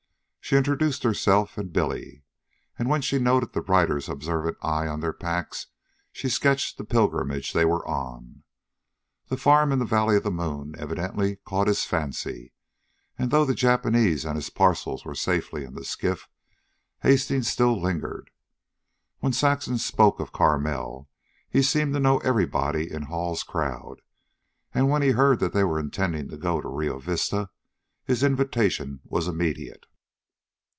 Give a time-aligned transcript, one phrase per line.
[0.43, 2.23] Saxon introduced herself and Billy,
[2.77, 5.67] and, when she noted the writer's observant eye on their packs,
[6.11, 8.43] she sketched the pilgrimage they were on.
[9.29, 12.51] The farm in the valley of the moon evidently caught his fancy,
[13.17, 16.27] and, though the Japanese and his parcels were safely in the skiff,
[17.01, 18.29] Hastings still lingered.
[19.19, 21.07] When Saxon spoke of Carmel,
[21.49, 24.01] he seemed to know everybody in Hall's crowd,
[24.73, 27.51] and when he heard they were intending to go to Rio Vista,
[28.03, 29.85] his invitation was immediate.